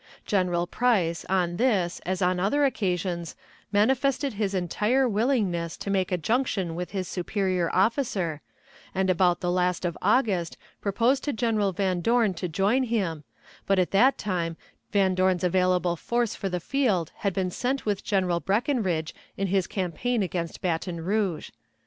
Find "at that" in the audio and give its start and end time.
13.77-14.17